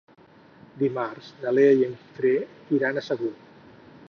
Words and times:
Dimarts 0.79 1.27
na 1.43 1.53
Lea 1.59 1.77
i 1.83 1.87
en 1.89 1.95
Guifré 2.01 2.35
iran 2.79 2.99
a 3.03 3.09
Sagunt. 3.11 3.43